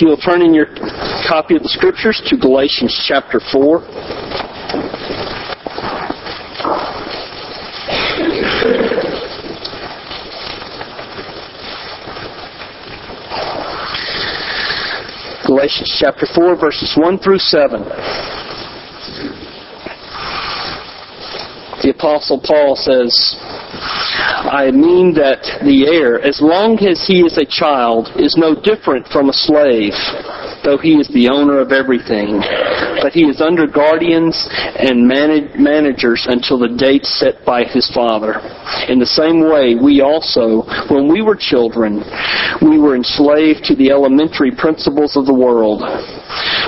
[0.00, 0.64] If you will turn in your
[1.28, 3.80] copy of the Scriptures to Galatians chapter 4.
[15.46, 17.82] Galatians chapter 4, verses 1 through 7.
[21.82, 23.36] The Apostle Paul says,
[24.50, 29.06] I mean that the heir, as long as he is a child, is no different
[29.06, 29.94] from a slave,
[30.66, 32.42] though he is the owner of everything.
[33.02, 38.40] But he is under guardians and manag- managers until the date set by his father.
[38.88, 42.02] In the same way, we also, when we were children,
[42.62, 45.82] we were enslaved to the elementary principles of the world.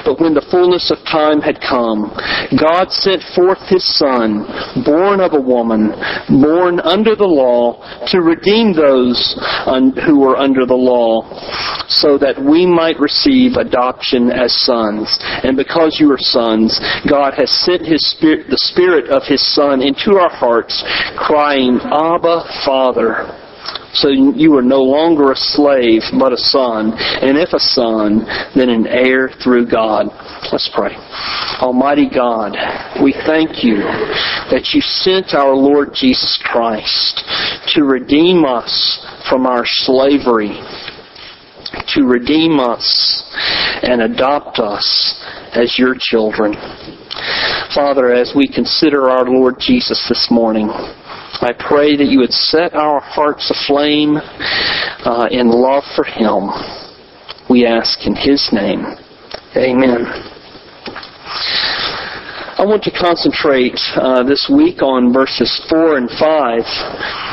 [0.05, 2.10] But when the fullness of time had come,
[2.58, 4.46] God sent forth his Son,
[4.84, 5.94] born of a woman,
[6.42, 9.36] born under the law, to redeem those
[9.66, 11.22] un- who were under the law,
[11.88, 15.19] so that we might receive adoption as sons.
[15.44, 19.83] And because you are sons, God has sent his spirit, the Spirit of his Son
[19.83, 20.83] into our hearts,
[21.17, 23.39] crying, Abba, Father.
[23.95, 26.92] So you are no longer a slave, but a son.
[26.97, 28.25] And if a son,
[28.56, 30.06] then an heir through God.
[30.51, 30.97] Let's pray.
[31.61, 32.57] Almighty God,
[33.03, 33.77] we thank you
[34.51, 37.23] that you sent our Lord Jesus Christ
[37.75, 40.57] to redeem us from our slavery,
[41.94, 43.22] to redeem us
[43.83, 46.55] and adopt us as your children.
[47.74, 52.74] Father, as we consider our Lord Jesus this morning, I pray that you would set
[52.74, 56.50] our hearts aflame uh, in love for Him.
[57.50, 58.84] We ask in His name.
[59.56, 60.06] Amen.
[62.58, 67.31] I want to concentrate uh, this week on verses 4 and 5.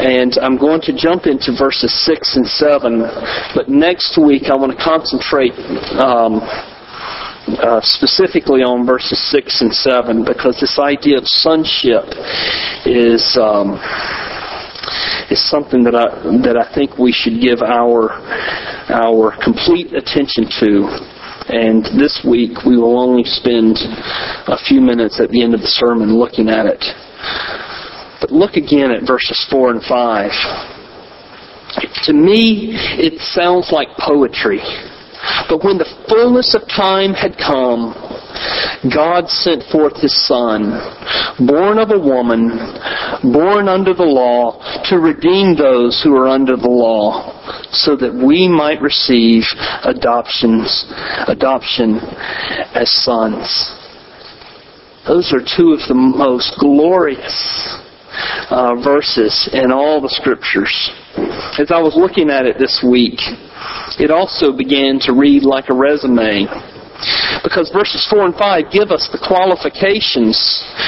[0.00, 3.00] And I'm going to jump into verses 6 and 7.
[3.54, 5.54] But next week I want to concentrate
[6.02, 6.42] um,
[7.60, 12.04] uh, specifically on verses 6 and 7 because this idea of sonship
[12.86, 13.78] is um,
[15.30, 16.08] is something that I
[16.42, 18.12] that I think we should give our
[18.90, 20.88] our complete attention to.
[21.48, 23.76] And this week we will only spend
[24.48, 26.82] a few minutes at the end of the sermon looking at it.
[28.24, 30.30] But look again at verses 4 and 5.
[32.04, 34.60] To me, it sounds like poetry.
[35.46, 37.92] But when the fullness of time had come,
[38.90, 40.72] God sent forth His Son,
[41.46, 42.48] born of a woman,
[43.30, 44.56] born under the law,
[44.88, 47.28] to redeem those who are under the law,
[47.72, 49.44] so that we might receive
[49.84, 50.86] adoptions,
[51.28, 52.00] adoption
[52.72, 53.76] as sons.
[55.06, 57.83] Those are two of the most glorious
[58.50, 60.72] uh, verses in all the scriptures.
[61.58, 63.20] As I was looking at it this week,
[63.98, 66.46] it also began to read like a resume.
[67.42, 70.38] Because verses 4 and 5 give us the qualifications,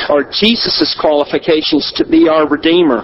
[0.09, 3.03] or Jesus' qualifications to be our Redeemer.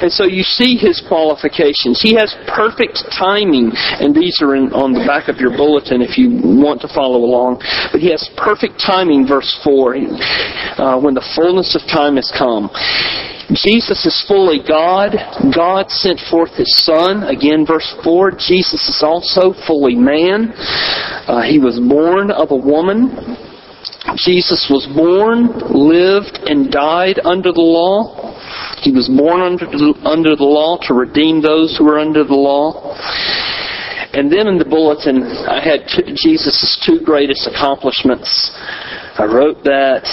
[0.00, 2.00] And so you see his qualifications.
[2.00, 6.16] He has perfect timing, and these are in, on the back of your bulletin if
[6.16, 7.60] you want to follow along.
[7.92, 12.70] But he has perfect timing, verse 4, uh, when the fullness of time has come.
[13.52, 15.16] Jesus is fully God.
[15.54, 17.24] God sent forth His Son.
[17.24, 20.52] Again, verse 4, Jesus is also fully man.
[21.26, 23.36] Uh, he was born of a woman.
[24.16, 28.34] Jesus was born, lived, and died under the law.
[28.82, 32.34] He was born under the, under the law to redeem those who were under the
[32.34, 32.96] law.
[34.12, 35.86] And then in the bulletin, I had
[36.16, 38.50] Jesus' two greatest accomplishments.
[39.20, 40.08] I wrote that.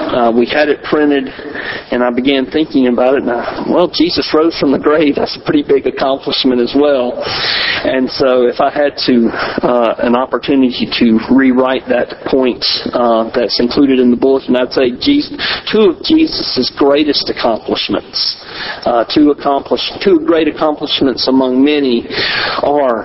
[0.00, 3.28] Uh, we had it printed, and I began thinking about it.
[3.28, 5.20] And I, well, Jesus rose from the grave.
[5.20, 7.20] That's a pretty big accomplishment as well.
[7.20, 9.28] And so, if I had to
[9.60, 12.64] uh, an opportunity to rewrite that point
[12.96, 15.36] uh, that's included in the bulletin, I'd say Jesus,
[15.68, 18.40] two of Jesus' greatest accomplishments,
[18.88, 22.08] uh, two accomplish, two great accomplishments among many,
[22.64, 23.04] are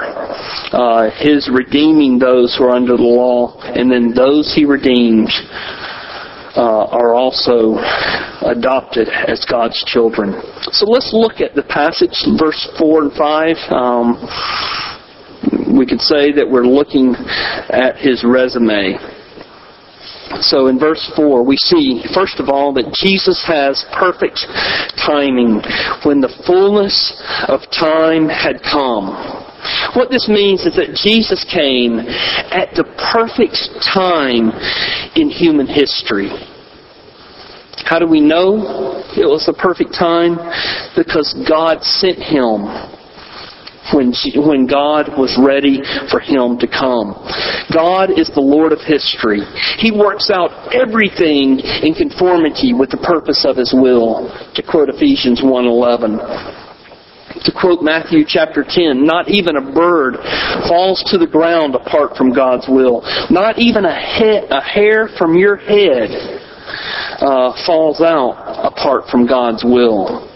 [0.71, 5.40] uh, His redeeming those who are under the law, and then those He redeemed
[6.55, 7.77] uh, are also
[8.45, 10.41] adopted as God's children.
[10.71, 13.57] So let's look at the passage, verse 4 and 5.
[13.71, 14.17] Um,
[15.77, 17.15] we could say that we're looking
[17.69, 18.97] at his resume.
[20.39, 24.39] So in verse 4, we see, first of all, that Jesus has perfect
[25.05, 25.61] timing
[26.03, 29.40] when the fullness of time had come.
[29.93, 33.57] What this means is that Jesus came at the perfect
[33.93, 34.51] time
[35.15, 36.29] in human history.
[37.85, 40.39] How do we know it was the perfect time?
[40.95, 42.63] Because God sent him
[43.93, 44.13] when,
[44.47, 47.17] when God was ready for him to come.
[47.73, 49.41] God is the Lord of history.
[49.77, 55.41] He works out everything in conformity with the purpose of his will, to quote Ephesians
[55.41, 56.60] 1:11.
[57.45, 60.15] To quote Matthew chapter 10, not even a bird
[60.69, 63.01] falls to the ground apart from God's will.
[63.31, 66.09] Not even a, he- a hair from your head
[67.19, 70.27] uh, falls out apart from God's will.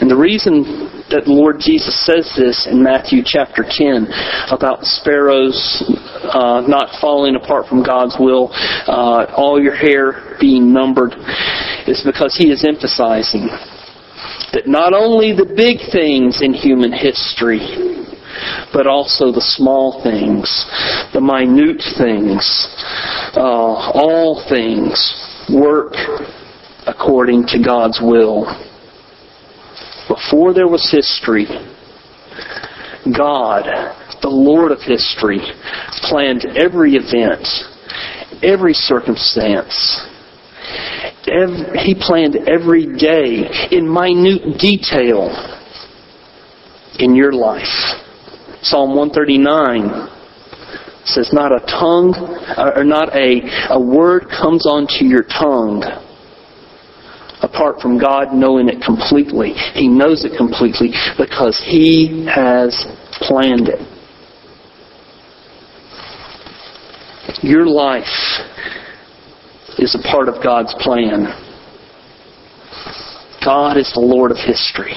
[0.00, 0.64] And the reason
[1.12, 4.08] that the Lord Jesus says this in Matthew chapter 10
[4.48, 5.84] about sparrows
[6.24, 8.48] uh, not falling apart from God's will,
[8.88, 11.12] uh, all your hair being numbered,
[11.86, 13.50] is because he is emphasizing
[14.52, 17.60] that not only the big things in human history,
[18.72, 20.46] but also the small things,
[21.12, 22.44] the minute things,
[23.36, 24.96] uh, all things
[25.52, 25.94] work
[26.86, 28.46] according to God's will.
[30.08, 31.46] Before there was history,
[33.16, 33.64] God,
[34.22, 35.40] the Lord of history,
[36.02, 37.46] planned every event,
[38.42, 40.06] every circumstance.
[41.30, 45.30] Every, he planned every day in minute detail
[46.98, 48.00] in your life.
[48.62, 50.08] Psalm 139
[51.04, 53.40] says, Not a tongue, uh, or not a,
[53.70, 55.82] a word comes onto your tongue
[57.42, 59.52] apart from God knowing it completely.
[59.74, 62.86] He knows it completely because He has
[63.22, 63.80] planned it.
[67.42, 68.04] Your life
[69.80, 71.24] is a part of God's plan.
[73.42, 74.92] God is the Lord of history.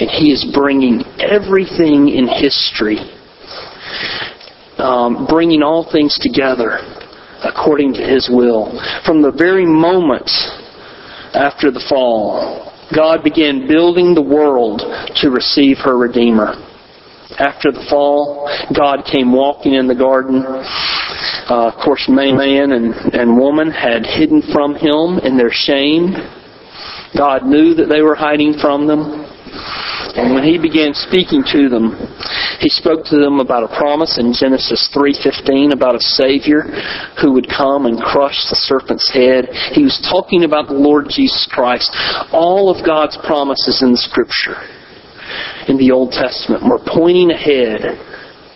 [0.00, 2.96] And He is bringing everything in history,
[4.78, 6.78] um, bringing all things together
[7.44, 8.72] according to His will.
[9.04, 10.30] From the very moment
[11.34, 14.80] after the fall, God began building the world
[15.16, 16.54] to receive her Redeemer.
[17.40, 18.44] After the fall,
[18.76, 20.44] God came walking in the garden.
[20.44, 26.12] Uh, of course, man and, and woman had hidden from Him in their shame.
[27.16, 29.24] God knew that they were hiding from them.
[30.16, 31.96] And when he began speaking to them,
[32.60, 36.62] he spoke to them about a promise in Genesis 3:15 about a savior
[37.20, 39.48] who would come and crush the serpent's head.
[39.72, 41.90] He was talking about the Lord Jesus Christ.
[42.32, 44.58] All of God's promises in the scripture
[45.68, 47.82] in the Old Testament We're pointing ahead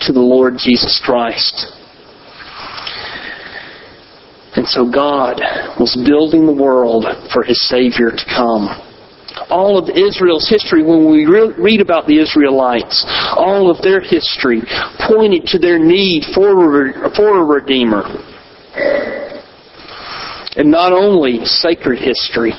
[0.01, 1.73] to the Lord Jesus Christ.
[4.57, 5.41] And so God
[5.81, 8.69] was building the world for his Savior to come
[9.51, 13.05] all of Israel's history, when we re- read about the Israelites,
[13.37, 14.63] all of their history
[15.09, 18.03] pointed to their need for a, for a Redeemer.
[20.57, 22.53] And not only sacred history,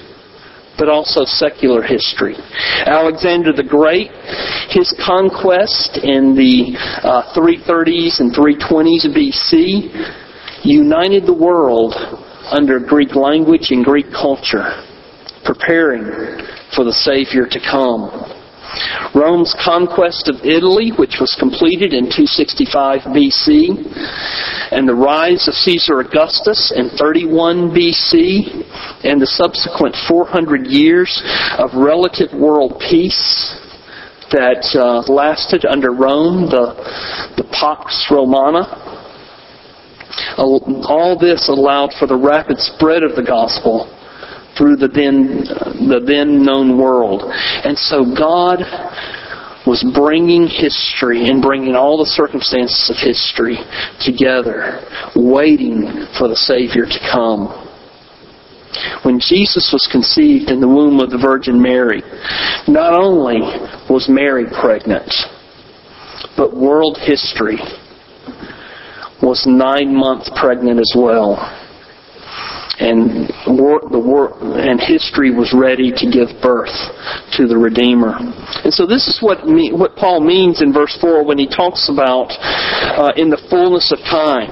[0.77, 2.35] but also secular history.
[2.85, 4.11] Alexander the Great,
[4.69, 11.93] his conquest in the uh, 330s and 320s BC, united the world
[12.51, 14.83] under Greek language and Greek culture,
[15.43, 16.03] preparing
[16.75, 18.34] for the Savior to come.
[19.13, 23.71] Rome's conquest of Italy, which was completed in 265 BC,
[24.71, 31.21] and the rise of Caesar Augustus in 31 BC, and the subsequent 400 years
[31.57, 33.55] of relative world peace
[34.31, 36.75] that uh, lasted under Rome, the,
[37.37, 38.81] the Pax Romana.
[40.37, 43.94] All this allowed for the rapid spread of the gospel
[44.57, 45.43] through the then
[45.87, 47.23] the then known world.
[47.25, 48.59] And so God
[49.67, 53.57] was bringing history and bringing all the circumstances of history
[53.99, 54.85] together,
[55.15, 57.49] waiting for the Savior to come.
[59.03, 62.03] When Jesus was conceived in the womb of the Virgin Mary,
[62.67, 63.39] not only
[63.89, 65.11] was Mary pregnant,
[66.37, 67.57] but world history
[69.21, 71.37] was nine months pregnant as well
[72.79, 76.75] and the war, and history was ready to give birth
[77.37, 78.15] to the Redeemer.
[78.63, 81.89] And so this is what me, what Paul means in verse four when he talks
[81.89, 84.51] about uh, in the fullness of time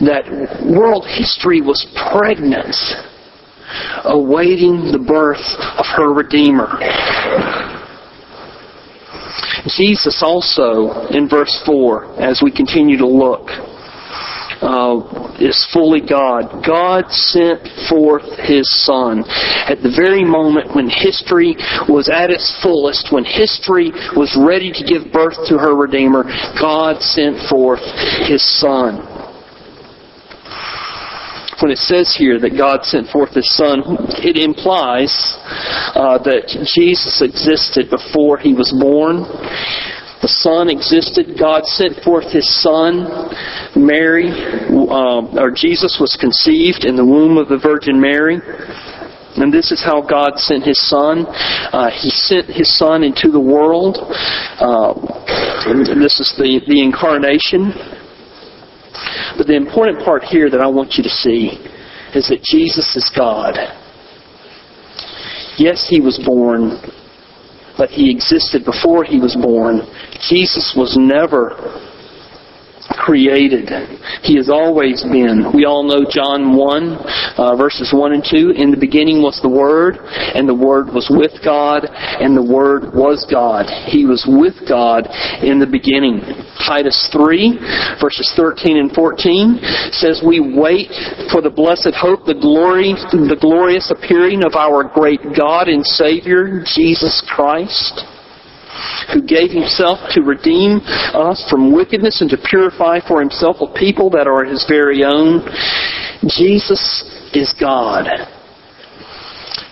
[0.00, 0.24] that
[0.64, 2.74] world history was pregnant,
[4.04, 5.44] awaiting the birth
[5.76, 6.80] of her Redeemer.
[9.66, 13.50] Jesus also, in verse 4, as we continue to look,
[14.60, 16.64] uh, is fully God.
[16.66, 19.24] God sent forth His Son
[19.68, 21.54] at the very moment when history
[21.88, 26.24] was at its fullest, when history was ready to give birth to her Redeemer.
[26.58, 27.82] God sent forth
[28.26, 29.04] His Son.
[31.60, 33.82] when it says here that God sent forth His Son,
[34.22, 35.10] it implies
[35.94, 39.26] uh, that Jesus existed before He was born.
[40.22, 41.38] The Son existed.
[41.38, 43.06] God sent forth His Son.
[43.78, 44.30] Mary,
[44.90, 48.40] um, or Jesus was conceived in the womb of the Virgin Mary.
[49.36, 51.24] And this is how God sent His Son.
[51.72, 53.98] Uh, he sent His Son into the world.
[54.58, 54.94] Uh,
[55.94, 57.72] this is the, the incarnation.
[59.36, 61.54] But the important part here that I want you to see
[62.14, 63.54] is that Jesus is God.
[65.56, 66.80] Yes, He was born,
[67.76, 69.82] but He existed before He was born.
[70.28, 71.87] Jesus was never
[72.98, 73.70] created.
[74.22, 75.54] He has always been.
[75.54, 78.58] We all know John 1, uh, verses 1 and 2.
[78.58, 79.98] In the beginning was the Word,
[80.34, 83.70] and the Word was with God, and the Word was God.
[83.86, 85.06] He was with God
[85.42, 86.20] in the beginning.
[86.66, 90.90] Titus 3, verses 13 and 14 says, We wait
[91.30, 96.64] for the blessed hope, the glory, the glorious appearing of our great God and Savior,
[96.66, 98.07] Jesus Christ
[99.12, 100.80] who gave himself to redeem
[101.14, 105.42] us from wickedness and to purify for himself a people that are his very own.
[106.28, 108.06] Jesus is God.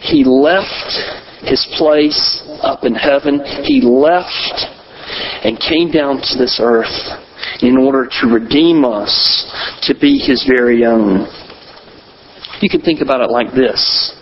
[0.00, 0.92] He left
[1.42, 3.40] his place up in heaven.
[3.64, 4.66] He left
[5.44, 7.22] and came down to this earth
[7.62, 9.46] in order to redeem us
[9.82, 11.26] to be his very own.
[12.60, 14.15] You can think about it like this.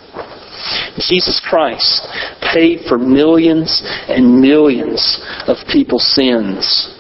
[1.08, 2.06] Jesus Christ
[2.52, 6.94] paid for millions and millions of people's sins.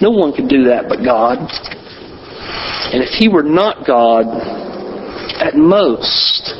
[0.00, 1.38] No one could do that but God.
[2.92, 4.26] And if He were not God,
[5.40, 6.54] at most,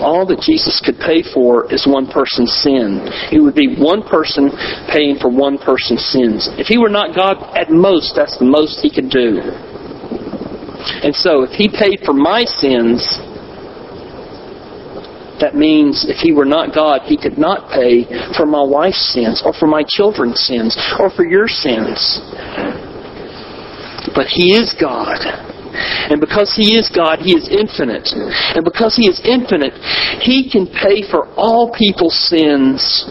[0.00, 3.00] all that Jesus could pay for is one person's sin.
[3.32, 4.50] It would be one person
[4.90, 6.48] paying for one person's sins.
[6.58, 9.40] If He were not God, at most, that's the most He could do.
[11.00, 13.00] And so, if He paid for my sins,
[15.40, 18.04] that means if he were not God, he could not pay
[18.36, 22.20] for my wife's sins, or for my children's sins, or for your sins.
[24.14, 25.18] But he is God.
[26.10, 28.06] And because he is God, he is infinite.
[28.54, 29.74] And because he is infinite,
[30.22, 33.04] he can pay for all people's sins,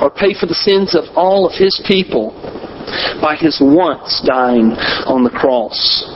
[0.00, 2.30] or pay for the sins of all of his people
[3.20, 4.72] by his once dying
[5.06, 6.06] on the cross.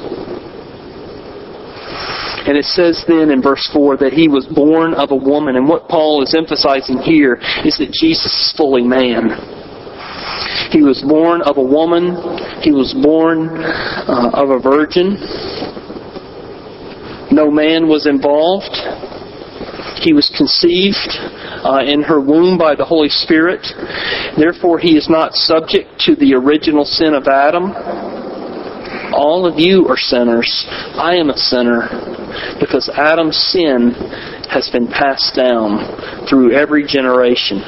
[2.46, 5.56] And it says then in verse 4 that he was born of a woman.
[5.56, 9.32] And what Paul is emphasizing here is that Jesus is fully man.
[10.70, 12.16] He was born of a woman.
[12.60, 15.16] He was born uh, of a virgin.
[17.30, 18.74] No man was involved.
[20.02, 21.16] He was conceived
[21.64, 23.66] uh, in her womb by the Holy Spirit.
[24.36, 27.72] Therefore, he is not subject to the original sin of Adam.
[29.14, 30.66] All of you are sinners.
[30.98, 31.86] I am a sinner
[32.58, 33.94] because Adam's sin
[34.50, 37.62] has been passed down through every generation.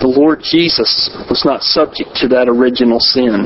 [0.00, 3.44] The Lord Jesus was not subject to that original sin.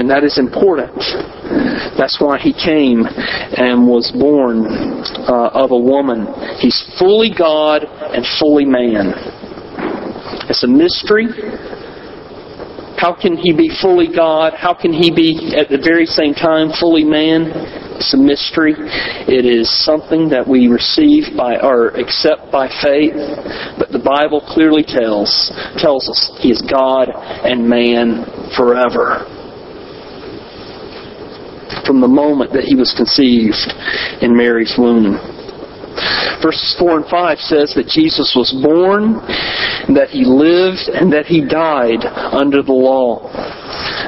[0.00, 0.96] And that is important.
[1.98, 4.64] That's why he came and was born
[5.28, 6.24] uh, of a woman.
[6.58, 9.12] He's fully God and fully man.
[10.48, 11.26] It's a mystery
[12.98, 14.54] how can he be fully God?
[14.54, 17.46] How can he be at the very same time fully man?
[17.94, 18.74] It's a mystery.
[18.74, 23.14] It is something that we receive by or accept by faith.
[23.78, 25.30] But the Bible clearly tells
[25.78, 27.10] tells us he is God
[27.46, 28.26] and man
[28.58, 29.22] forever.
[31.86, 33.70] From the moment that he was conceived
[34.22, 35.37] in Mary's womb.
[36.42, 39.18] Verses 4 and 5 says that Jesus was born,
[39.94, 43.26] that he lived, and that he died under the law.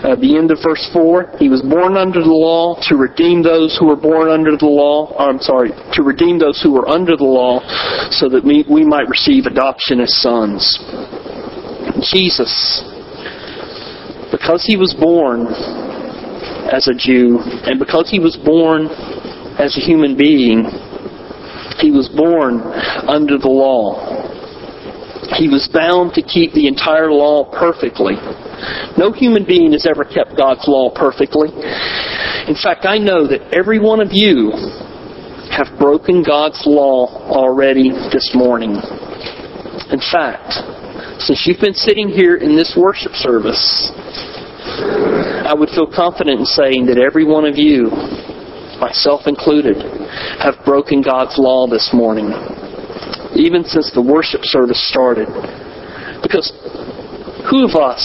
[0.06, 3.76] At the end of verse 4, he was born under the law to redeem those
[3.76, 5.12] who were born under the law.
[5.18, 7.60] I'm sorry, to redeem those who were under the law
[8.10, 10.78] so that we, we might receive adoption as sons.
[12.14, 12.86] Jesus,
[14.30, 15.48] because he was born
[16.70, 18.86] as a Jew, and because he was born
[19.58, 20.70] as a human being,
[21.80, 22.60] he was born
[23.08, 24.28] under the law.
[25.36, 28.14] He was bound to keep the entire law perfectly.
[28.98, 31.48] No human being has ever kept God's law perfectly.
[32.48, 34.52] In fact, I know that every one of you
[35.54, 38.76] have broken God's law already this morning.
[39.90, 40.54] In fact,
[41.20, 43.90] since you've been sitting here in this worship service,
[45.46, 47.90] I would feel confident in saying that every one of you
[48.80, 49.76] myself included,
[50.40, 52.32] have broken God's law this morning,
[53.36, 55.28] even since the worship service started.
[56.22, 56.50] Because
[57.50, 58.02] who of us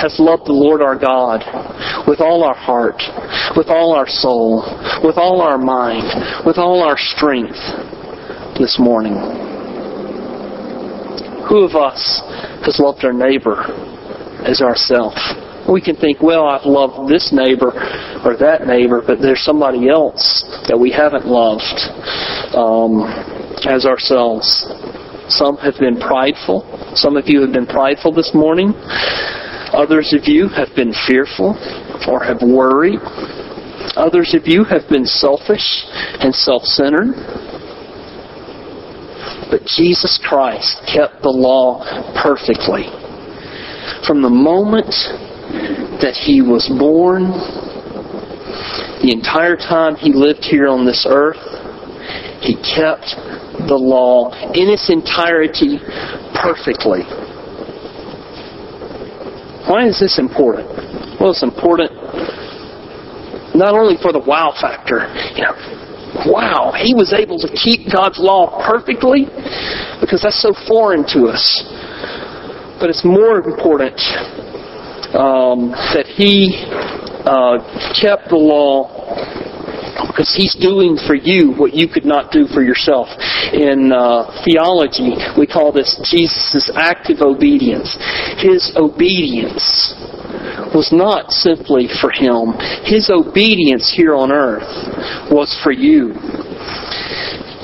[0.00, 1.40] has loved the Lord our God
[2.06, 3.02] with all our heart,
[3.56, 4.62] with all our soul,
[5.02, 6.06] with all our mind,
[6.46, 7.58] with all our strength
[8.58, 9.14] this morning?
[11.48, 12.20] Who of us
[12.64, 13.62] has loved our neighbor
[14.44, 15.14] as ourself?
[15.70, 17.74] We can think, well, I've loved this neighbor
[18.24, 21.74] or that neighbor, but there's somebody else that we haven't loved
[22.54, 23.02] um,
[23.66, 24.46] as ourselves.
[25.28, 26.62] Some have been prideful.
[26.94, 28.74] Some of you have been prideful this morning.
[29.74, 31.58] Others of you have been fearful
[32.06, 33.00] or have worried.
[33.96, 35.82] Others of you have been selfish
[36.22, 37.10] and self-centered.
[39.50, 41.82] But Jesus Christ kept the law
[42.22, 42.86] perfectly.
[44.06, 44.94] From the moment
[46.00, 47.30] that he was born,
[49.02, 51.40] the entire time he lived here on this earth,
[52.40, 53.16] he kept
[53.68, 55.78] the law in its entirety
[56.34, 57.02] perfectly.
[59.66, 60.68] Why is this important?
[61.18, 61.90] Well, it's important
[63.56, 65.56] not only for the wow factor, you know,
[66.28, 69.26] wow, he was able to keep God's law perfectly
[70.00, 71.64] because that's so foreign to us.
[72.78, 73.96] But it's more important
[75.16, 76.52] um, that he
[77.24, 77.58] uh,
[77.96, 78.92] kept the law
[80.08, 83.08] because he's doing for you what you could not do for yourself.
[83.52, 87.96] In uh, theology, we call this Jesus' active obedience.
[88.38, 89.94] His obedience
[90.74, 92.52] was not simply for him.
[92.84, 94.68] His obedience here on earth
[95.30, 96.12] was for you.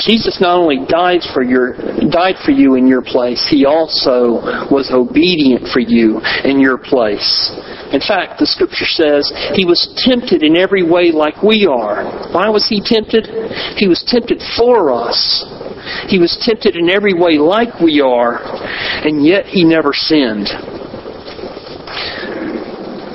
[0.05, 1.75] Jesus not only died for your
[2.11, 7.55] died for you in your place, he also was obedient for you in your place.
[7.93, 12.03] In fact, the scripture says he was tempted in every way like we are.
[12.33, 13.29] Why was he tempted?
[13.77, 15.45] He was tempted for us.
[16.09, 18.41] He was tempted in every way like we are,
[19.07, 20.49] and yet he never sinned.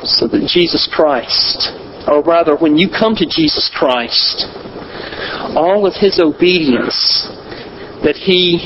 [0.07, 1.73] So that Jesus Christ,
[2.07, 4.47] or rather, when you come to Jesus Christ,
[5.57, 7.25] all of his obedience
[8.05, 8.61] that he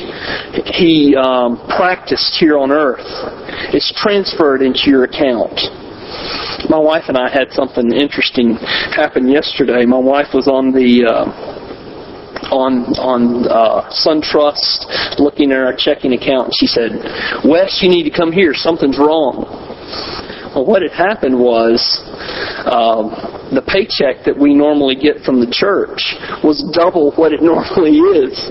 [0.76, 3.08] he um, practiced here on earth
[3.72, 5.56] is transferred into your account.
[6.68, 8.56] My wife and I had something interesting
[8.92, 9.86] happen yesterday.
[9.86, 11.24] My wife was on the uh,
[12.52, 16.92] on on uh, SunTrust looking at our checking account, and she said,
[17.48, 18.52] "Wes, you need to come here.
[18.52, 19.48] Something's wrong."
[20.54, 21.80] Well, what had happened was.
[22.66, 28.00] Um, the paycheck that we normally get from the church was double what it normally
[28.00, 28.32] is.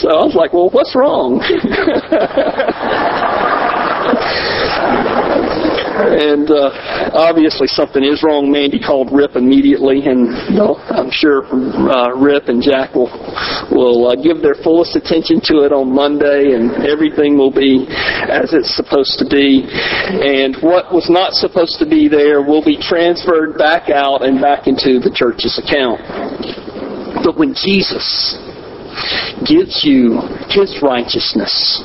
[0.00, 1.40] so I was like, well, what's wrong?
[5.96, 8.52] and uh, obviously something is wrong.
[8.52, 13.10] Mandy called Rip immediately, and well, I'm sure uh, Rip and Jack will
[13.72, 17.88] will uh, give their fullest attention to it on Monday, and everything will be
[18.28, 19.64] as it's supposed to be.
[19.66, 24.66] And what was not supposed to be there will be transferred back out and back
[24.66, 26.00] into the church's account.
[27.24, 28.36] But when Jesus
[29.48, 30.20] gives you
[30.52, 31.82] His righteousness,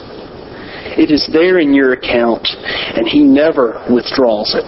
[0.98, 2.48] it is there in your account,
[2.96, 4.66] and He never withdraws it.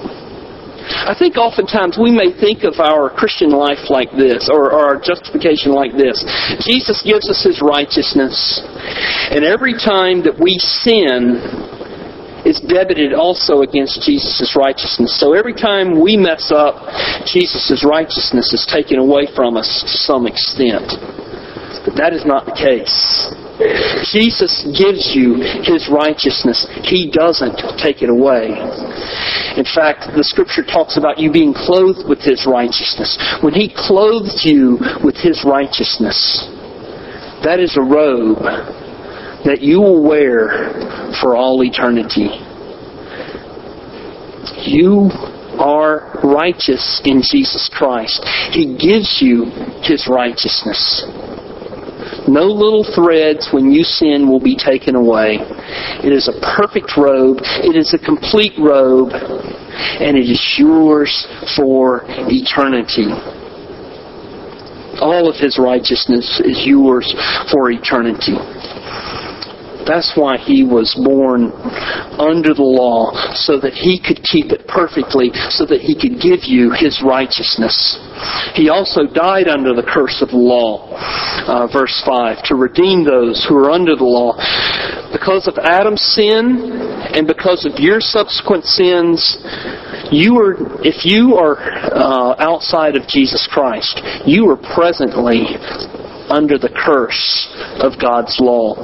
[0.84, 5.72] I think oftentimes we may think of our Christian life like this, or, our justification
[5.72, 6.20] like this.
[6.60, 8.62] Jesus gives us His righteousness,
[9.32, 11.40] and every time that we sin,
[12.44, 15.16] it's debited also against Jesus' righteousness.
[15.18, 16.76] So every time we mess up,
[17.26, 20.92] Jesus' righteousness is taken away from us to some extent.
[21.88, 23.32] But that is not the case.
[24.12, 26.68] Jesus gives you His righteousness.
[26.84, 28.52] He doesn't take it away.
[29.58, 33.18] In fact, the Scripture talks about you being clothed with His righteousness.
[33.42, 36.50] When He clothed you with His righteousness,
[37.44, 38.44] that is a robe
[39.46, 40.72] that you will wear
[41.22, 42.32] for all eternity.
[44.66, 45.12] You
[45.60, 48.24] are righteous in Jesus Christ.
[48.52, 49.46] He gives you
[49.84, 51.04] His righteousness.
[52.28, 55.40] No little threads when you sin will be taken away.
[56.04, 57.40] It is a perfect robe.
[57.42, 59.12] It is a complete robe.
[59.12, 63.12] And it is yours for eternity.
[65.02, 67.14] All of His righteousness is yours
[67.52, 68.38] for eternity.
[69.86, 71.52] That's why he was born
[72.20, 76.44] under the law, so that he could keep it perfectly, so that he could give
[76.44, 78.00] you his righteousness.
[78.56, 80.94] He also died under the curse of the law,
[81.48, 84.38] uh, verse 5, to redeem those who are under the law.
[85.12, 86.72] Because of Adam's sin
[87.14, 89.38] and because of your subsequent sins,
[90.12, 95.58] you are, if you are uh, outside of Jesus Christ, you are presently
[96.30, 97.48] under the curse
[97.80, 98.76] of God's law.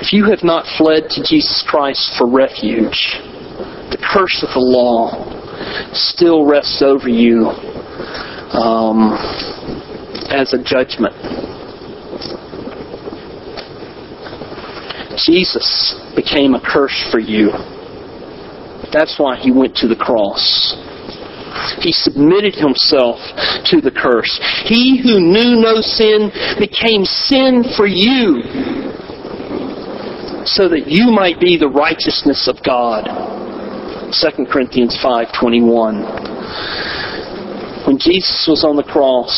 [0.00, 3.20] If you have not fled to Jesus Christ for refuge,
[3.90, 5.12] the curse of the law
[5.92, 7.46] still rests over you
[8.50, 9.14] um,
[10.30, 11.14] as a judgment.
[15.18, 17.50] Jesus became a curse for you.
[18.92, 20.74] That's why he went to the cross.
[21.78, 23.18] He submitted himself
[23.70, 24.40] to the curse.
[24.64, 28.90] He who knew no sin became sin for you
[30.44, 33.04] so that you might be the righteousness of God.
[34.12, 36.04] 2 Corinthians 5:21.
[37.86, 39.32] When Jesus was on the cross,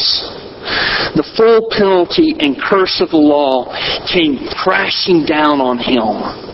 [1.15, 3.75] the full penalty and curse of the law
[4.07, 6.51] came crashing down on him.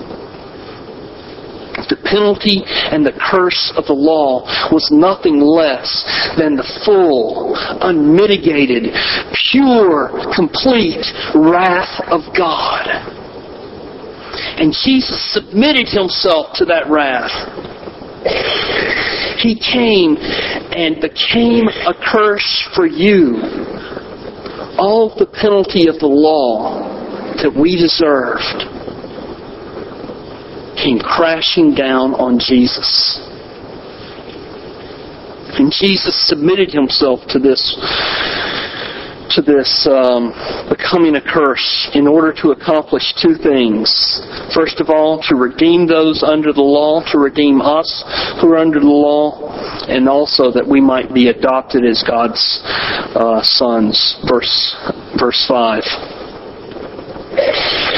[1.89, 6.05] The penalty and the curse of the law was nothing less
[6.37, 8.93] than the full, unmitigated,
[9.51, 13.18] pure, complete wrath of God.
[14.59, 17.33] And Jesus submitted himself to that wrath.
[19.39, 23.39] He came and became a curse for you.
[24.79, 26.83] All the penalty of the law
[27.43, 28.67] that we deserved
[30.77, 33.19] came crashing down on Jesus.
[35.59, 37.75] And Jesus submitted himself to this
[39.35, 40.33] to this um,
[40.71, 44.23] becoming a curse in order to accomplish two things.
[44.55, 48.05] First of all, to redeem those under the law, to redeem us
[48.41, 49.53] who are under the law,
[49.89, 52.61] and also that we might be adopted as God's
[53.15, 54.17] uh, sons.
[54.29, 54.77] Verse
[55.19, 55.85] verse five.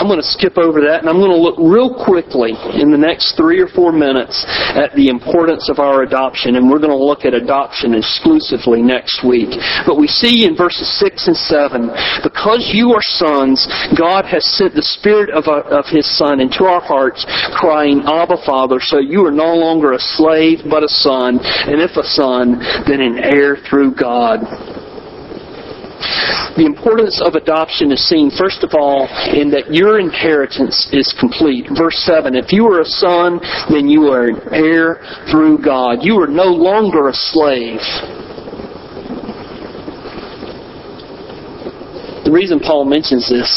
[0.01, 2.97] I'm going to skip over that and I'm going to look real quickly in the
[2.97, 6.97] next three or four minutes at the importance of our adoption and we're going to
[6.97, 9.53] look at adoption exclusively next week.
[9.85, 11.93] But we see in verses 6 and 7,
[12.25, 13.61] because you are sons,
[13.93, 18.41] God has sent the Spirit of, uh, of His Son into our hearts, crying, Abba,
[18.49, 21.37] Father, so you are no longer a slave but a son,
[21.69, 22.57] and if a son,
[22.89, 24.41] then an heir through God.
[26.57, 31.67] The importance of adoption is seen, first of all, in that your inheritance is complete.
[31.77, 36.03] Verse 7 If you are a son, then you are an heir through God.
[36.03, 37.81] You are no longer a slave.
[42.25, 43.51] The reason Paul mentions this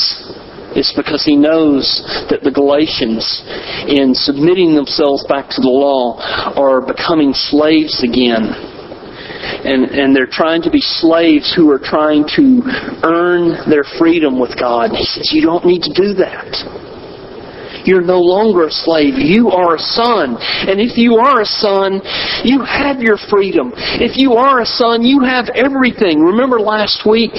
[0.76, 3.44] is because he knows that the Galatians,
[3.88, 6.18] in submitting themselves back to the law,
[6.58, 8.73] are becoming slaves again
[9.65, 12.62] and, and they're trying to be slaves who are trying to
[13.04, 14.89] earn their freedom with God.
[14.91, 16.93] And he says, You don't need to do that.
[17.86, 19.15] You're no longer a slave.
[19.17, 20.38] You are a son.
[20.39, 21.99] And if you are a son,
[22.43, 23.73] you have your freedom.
[23.76, 26.19] If you are a son, you have everything.
[26.21, 27.34] Remember last week?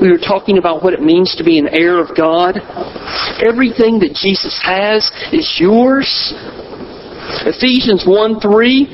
[0.00, 2.58] We were talking about what it means to be an heir of God.
[3.42, 6.34] Everything that Jesus has is yours.
[7.42, 8.86] Ephesians 1 3.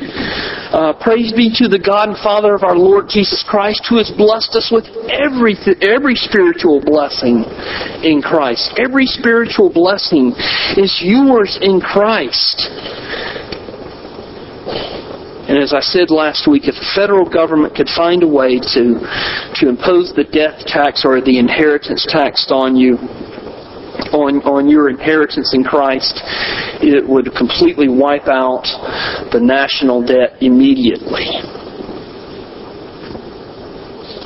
[0.70, 4.10] Uh, praise be to the God and Father of our Lord Jesus Christ, who has
[4.16, 7.44] blessed us with every, every spiritual blessing
[8.00, 8.72] in Christ.
[8.78, 10.32] Every spiritual blessing
[10.78, 12.70] is yours in Christ.
[15.50, 19.02] And as I said last week, if the federal government could find a way to,
[19.58, 22.94] to impose the death tax or the inheritance tax on you,
[24.12, 26.20] on, on your inheritance in Christ,
[26.82, 28.64] it would completely wipe out
[29.32, 31.26] the national debt immediately.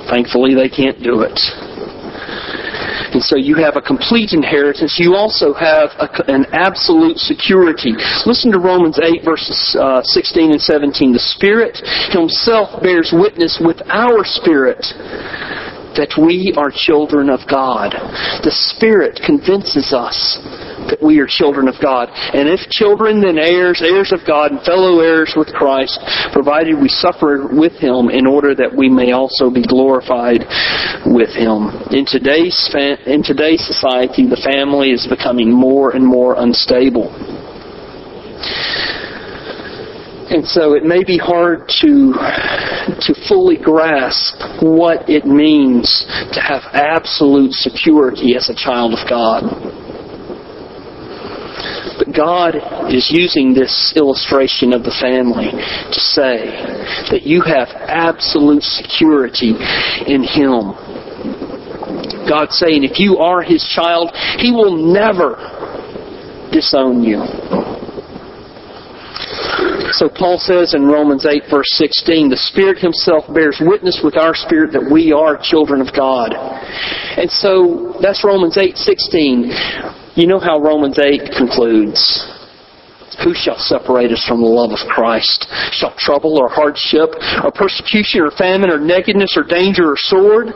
[0.08, 1.38] Thankfully, they can't do it.
[3.14, 4.98] And so you have a complete inheritance.
[4.98, 7.94] You also have a, an absolute security.
[8.26, 11.12] Listen to Romans 8, verses uh, 16 and 17.
[11.12, 11.78] The Spirit
[12.10, 14.82] Himself bears witness with our spirit
[15.96, 17.94] that we are children of God.
[18.42, 20.38] The Spirit convinces us
[20.90, 22.10] that we are children of God.
[22.12, 26.00] And if children, then heirs, heirs of God, and fellow heirs with Christ,
[26.32, 30.44] provided we suffer with Him in order that we may also be glorified
[31.06, 31.72] with Him.
[31.90, 32.56] In today's,
[33.06, 37.12] in today's society, the family is becoming more and more unstable.
[40.30, 42.14] And so it may be hard to,
[42.98, 49.44] to fully grasp what it means to have absolute security as a child of God.
[51.98, 52.56] But God
[52.92, 56.50] is using this illustration of the family to say
[57.10, 59.54] that you have absolute security
[60.06, 60.72] in Him.
[62.26, 65.36] God's saying if you are His child, He will never
[66.50, 67.63] disown you.
[69.94, 74.34] So Paul says in Romans 8 verse 16, the Spirit Himself bears witness with our
[74.34, 76.34] spirit that we are children of God.
[76.34, 79.52] And so that's Romans 8 16.
[80.16, 82.02] You know how Romans 8 concludes.
[83.22, 85.46] Who shall separate us from the love of Christ?
[85.70, 90.48] Shall trouble or hardship or persecution or famine or nakedness or danger or sword?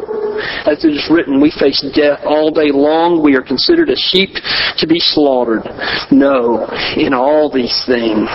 [0.67, 3.23] As it is written, we face death all day long.
[3.23, 4.35] We are considered as sheep
[4.79, 5.67] to be slaughtered.
[6.11, 6.67] No,
[6.97, 8.31] in all these things,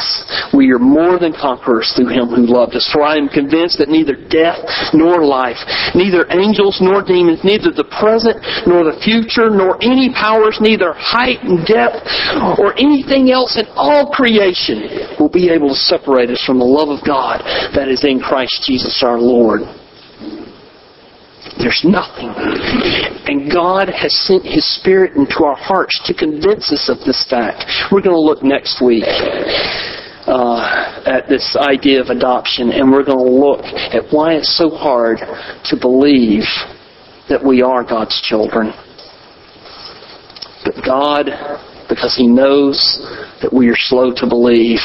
[0.53, 2.87] we are more than conquerors through him who loved us.
[2.91, 4.59] For I am convinced that neither death
[4.93, 5.59] nor life,
[5.95, 11.41] neither angels nor demons, neither the present nor the future, nor any powers, neither height
[11.43, 12.03] and depth
[12.59, 16.89] or anything else in all creation will be able to separate us from the love
[16.89, 17.41] of God
[17.73, 19.61] that is in Christ Jesus our Lord.
[21.57, 22.29] There's nothing.
[23.27, 27.65] And God has sent His Spirit into our hearts to convince us of this fact.
[27.91, 33.17] We're going to look next week uh, at this idea of adoption, and we're going
[33.17, 35.17] to look at why it's so hard
[35.65, 36.45] to believe
[37.29, 38.73] that we are God's children.
[40.63, 41.27] But God
[41.93, 42.77] because He knows
[43.41, 44.79] that we are slow to believe.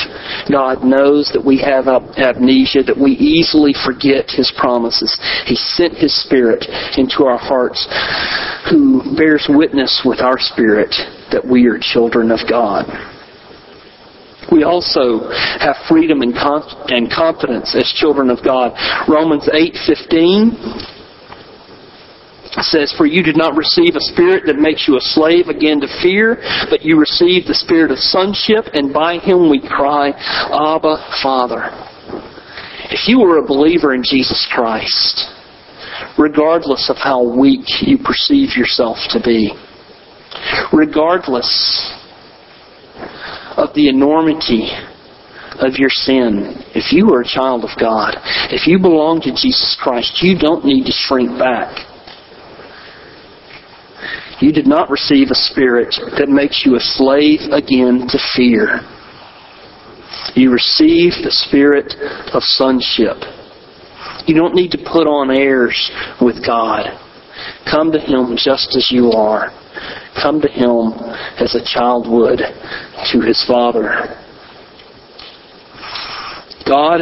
[0.51, 5.17] God knows that we have amnesia, that we easily forget His promises.
[5.47, 6.67] He sent His Spirit
[6.99, 7.89] into our hearts
[8.69, 10.93] who bears witness with our spirit
[11.33, 12.85] that we are children of God.
[14.51, 15.29] We also
[15.61, 18.73] have freedom and, confidence as children of God.
[19.09, 20.98] Romans 8:15
[22.63, 26.01] says, For you did not receive a spirit that makes you a slave again to
[26.03, 26.39] fear,
[26.71, 31.71] but you received the spirit of sonship, and by him we cry, Abba, Father.
[32.91, 35.29] If you were a believer in Jesus Christ,
[36.19, 39.53] regardless of how weak you perceive yourself to be,
[40.73, 41.93] regardless
[43.57, 44.71] of the enormity
[45.61, 48.17] of your sin, if you are a child of God,
[48.51, 51.88] if you belong to Jesus Christ, you don't need to shrink back.
[54.41, 58.81] You did not receive a spirit that makes you a slave again to fear.
[60.35, 61.95] You received the spirit
[62.33, 63.17] of sonship.
[64.27, 66.87] You don't need to put on airs with God.
[67.71, 69.51] Come to Him just as you are.
[70.21, 70.93] Come to Him
[71.39, 72.39] as a child would
[73.13, 74.18] to his Father.
[76.69, 77.01] God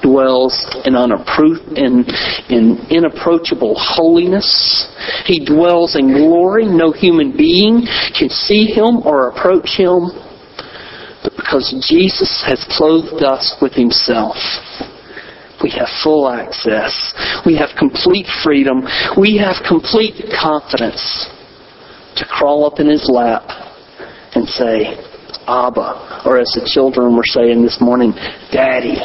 [0.00, 0.54] dwells
[0.84, 2.04] in, in,
[2.48, 4.86] in inapproachable holiness.
[5.26, 6.66] He dwells in glory.
[6.66, 10.10] No human being can see him or approach him.
[11.22, 14.36] But because Jesus has clothed us with himself,
[15.62, 16.94] we have full access.
[17.44, 18.86] We have complete freedom.
[19.18, 21.26] We have complete confidence
[22.16, 23.42] to crawl up in his lap
[24.34, 25.07] and say,
[25.48, 28.12] Abba, or as the children were saying this morning,
[28.52, 29.00] Daddy,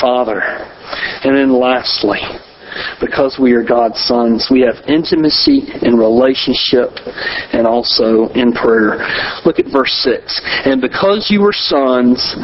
[0.00, 0.40] Father.
[1.26, 2.20] And then lastly,
[3.00, 6.90] because we are God's sons, we have intimacy in relationship
[7.52, 9.02] and also in prayer.
[9.44, 10.40] Look at verse 6.
[10.64, 12.36] And because you are sons,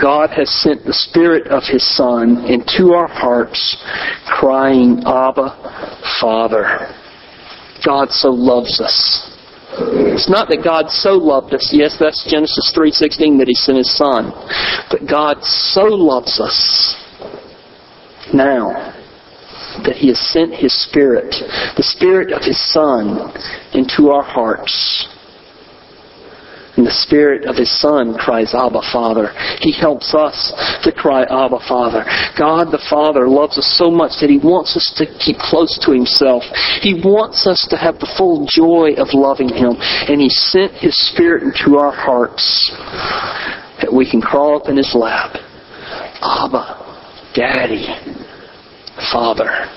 [0.00, 3.82] God has sent the Spirit of His Son into our hearts,
[4.26, 5.56] crying, Abba,
[6.20, 6.92] Father.
[7.84, 9.33] God so loves us
[9.76, 11.70] it's not that God so loved us.
[11.72, 14.32] Yes, that's Genesis 3:16 that he sent his son.
[14.90, 16.96] But God so loves us
[18.32, 18.94] now
[19.84, 21.34] that he has sent his spirit,
[21.76, 23.32] the spirit of his son
[23.72, 25.08] into our hearts
[26.76, 29.30] and the Spirit of His Son cries, Abba, Father.
[29.60, 30.50] He helps us
[30.82, 32.02] to cry, Abba, Father.
[32.36, 35.92] God the Father loves us so much that He wants us to keep close to
[35.92, 36.42] Himself.
[36.82, 39.78] He wants us to have the full joy of loving Him.
[39.78, 42.42] And He sent His Spirit into our hearts
[43.78, 45.38] that we can crawl up in His lap.
[46.22, 47.86] Abba, Daddy,
[49.12, 49.70] Father.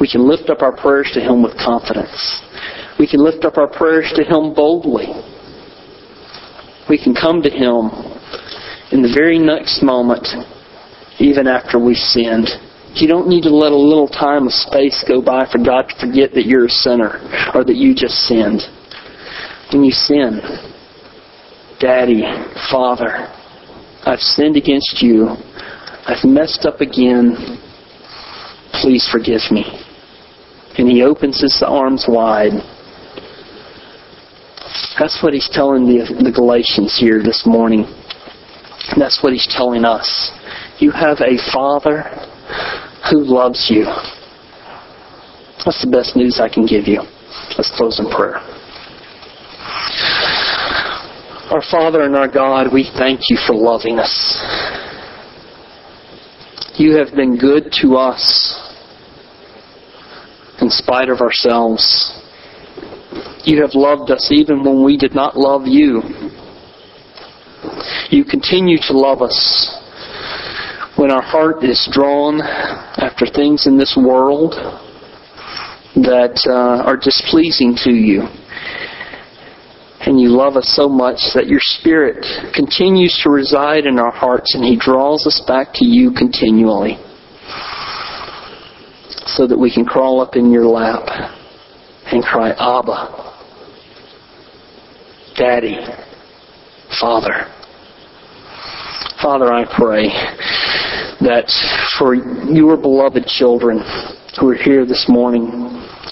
[0.00, 2.42] We can lift up our prayers to Him with confidence.
[2.98, 5.33] We can lift up our prayers to Him boldly
[6.88, 7.90] we can come to Him
[8.92, 10.26] in the very next moment,
[11.18, 12.48] even after we've sinned.
[12.94, 16.06] You don't need to let a little time of space go by for God to
[16.06, 17.18] forget that you're a sinner
[17.54, 18.62] or that you just sinned.
[19.72, 20.40] When you sin,
[21.80, 22.22] Daddy,
[22.70, 23.26] Father,
[24.06, 25.30] I've sinned against you.
[26.06, 27.58] I've messed up again.
[28.72, 29.64] Please forgive me.
[30.78, 32.52] And He opens His arms wide
[34.98, 37.84] that's what he's telling the, the Galatians here this morning.
[38.96, 40.30] That's what he's telling us.
[40.78, 42.02] You have a Father
[43.10, 43.84] who loves you.
[45.64, 47.00] That's the best news I can give you.
[47.56, 48.38] Let's close in prayer.
[51.50, 54.12] Our Father and our God, we thank you for loving us.
[56.76, 58.60] You have been good to us
[60.60, 62.20] in spite of ourselves.
[63.44, 66.00] You have loved us even when we did not love you.
[68.08, 69.80] You continue to love us
[70.96, 74.52] when our heart is drawn after things in this world
[75.96, 78.22] that uh, are displeasing to you.
[80.06, 84.54] And you love us so much that your Spirit continues to reside in our hearts
[84.54, 86.96] and He draws us back to you continually
[89.26, 91.02] so that we can crawl up in your lap
[92.06, 93.33] and cry, Abba,
[95.36, 95.76] Daddy,
[97.00, 97.50] Father.
[99.20, 100.06] Father, I pray
[101.20, 101.50] that
[101.98, 103.80] for your beloved children
[104.38, 105.48] who are here this morning,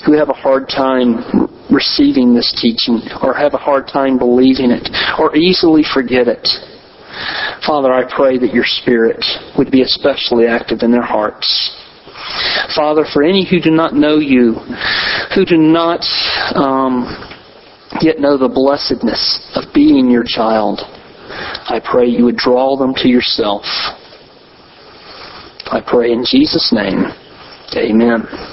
[0.05, 4.89] who have a hard time receiving this teaching, or have a hard time believing it,
[5.19, 6.49] or easily forget it,
[7.67, 9.25] Father, I pray that your Spirit
[9.57, 11.47] would be especially active in their hearts.
[12.75, 14.55] Father, for any who do not know you,
[15.35, 16.01] who do not
[16.57, 17.32] um,
[18.01, 23.09] yet know the blessedness of being your child, I pray you would draw them to
[23.09, 23.65] yourself.
[25.67, 27.07] I pray in Jesus' name.
[27.77, 28.52] Amen.